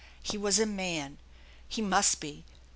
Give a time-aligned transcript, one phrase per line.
[0.23, 1.19] He was a man.
[1.69, 2.43] He must be.